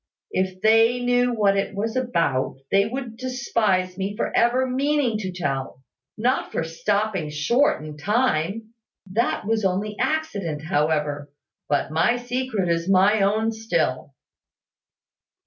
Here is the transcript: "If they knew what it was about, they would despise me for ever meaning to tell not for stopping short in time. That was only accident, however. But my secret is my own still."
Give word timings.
"If 0.31 0.59
they 0.61 0.99
knew 0.99 1.31
what 1.31 1.55
it 1.55 1.75
was 1.75 1.95
about, 1.95 2.55
they 2.71 2.87
would 2.87 3.17
despise 3.17 3.99
me 3.99 4.15
for 4.17 4.35
ever 4.35 4.65
meaning 4.67 5.19
to 5.19 5.31
tell 5.31 5.83
not 6.17 6.51
for 6.51 6.63
stopping 6.63 7.29
short 7.29 7.85
in 7.85 7.97
time. 7.97 8.73
That 9.05 9.45
was 9.45 9.63
only 9.63 9.95
accident, 9.99 10.63
however. 10.63 11.29
But 11.69 11.91
my 11.91 12.15
secret 12.17 12.67
is 12.67 12.89
my 12.89 13.21
own 13.21 13.51
still." 13.51 14.15